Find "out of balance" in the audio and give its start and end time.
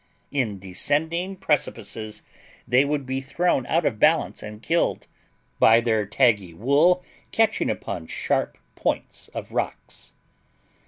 3.67-4.41